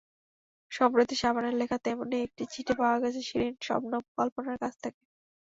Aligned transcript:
সম্প্রতি 0.71 1.15
শাবানার 1.15 1.55
লেখা 1.55 1.77
তেমনি 1.85 2.17
একটি 2.21 2.43
চিঠি 2.53 2.73
পাওয়া 2.79 2.97
গেছে 3.03 3.19
শিরিন 3.27 3.53
শবনম 3.61 4.03
কল্পনার 4.17 4.57
কাছ 4.63 4.73
থেকে। 4.83 5.01